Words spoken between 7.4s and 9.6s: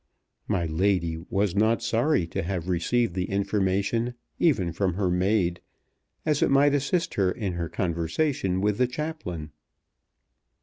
her conversation with the chaplain.